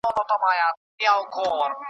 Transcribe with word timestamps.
خو 0.05 0.09
بدرنګه 0.17 0.35
وو 0.41 0.49
دا 0.51 0.53
یو 0.59 0.69
عیب 0.69 1.01
یې 1.01 1.11
په 1.21 1.25
کور 1.33 1.51
وو. 1.59 1.65